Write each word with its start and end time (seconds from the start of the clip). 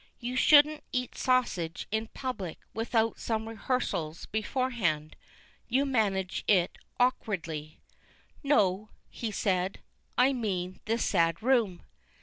You 0.19 0.35
shouldn't 0.35 0.83
eat 0.91 1.13
sassige 1.15 1.85
in 1.91 2.07
public 2.07 2.57
without 2.73 3.19
some 3.19 3.47
rehearsals 3.47 4.25
beforehand. 4.25 5.15
You 5.67 5.85
manage 5.85 6.43
it 6.47 6.75
orkwardly." 6.99 7.81
"No," 8.41 8.89
he 9.11 9.29
said, 9.31 9.79
"I 10.17 10.33
mean 10.33 10.79
this 10.85 11.05
sad 11.05 11.43
room." 11.43 11.83